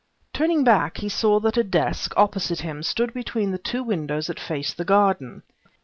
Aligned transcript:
Turning 0.33 0.63
back, 0.63 0.97
he 0.97 1.07
saw 1.07 1.39
that 1.39 1.57
a 1.57 1.63
desk, 1.63 2.11
opposite 2.17 2.61
him, 2.61 2.81
stood 2.81 3.13
between 3.13 3.51
the 3.51 3.59
two 3.59 3.83
windows 3.83 4.25
that 4.25 4.39
faced 4.39 4.77
the 4.77 4.83
garden. 4.83 5.43